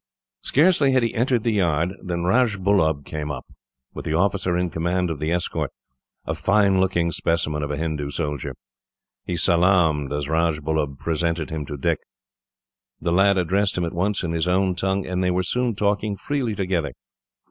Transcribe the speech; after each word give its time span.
Scarcely 0.41 0.93
had 0.93 1.03
he 1.03 1.13
entered 1.13 1.43
the 1.43 1.51
yard 1.53 1.91
than 2.01 2.23
Rajbullub 2.23 3.05
came 3.05 3.29
up, 3.29 3.45
with 3.93 4.03
the 4.03 4.15
officer 4.15 4.57
in 4.57 4.71
command 4.71 5.11
of 5.11 5.19
the 5.19 5.31
escort, 5.31 5.69
a 6.25 6.33
fine 6.33 6.79
looking 6.79 7.11
specimen 7.11 7.61
of 7.61 7.69
a 7.69 7.77
Hindoo 7.77 8.09
soldier. 8.09 8.55
He 9.27 9.35
salaamed, 9.35 10.11
as 10.11 10.27
Rajbullub 10.27 10.97
presented 10.97 11.51
him 11.51 11.67
to 11.67 11.77
Dick. 11.77 11.99
The 12.99 13.11
lad 13.11 13.37
addressed 13.37 13.77
him 13.77 13.85
at 13.85 13.93
once 13.93 14.23
in 14.23 14.31
his 14.31 14.47
own 14.47 14.73
tongue, 14.73 15.05
and 15.05 15.23
they 15.23 15.29
were 15.29 15.43
soon 15.43 15.75
talking 15.75 16.17
freely 16.17 16.55
together. 16.55 16.93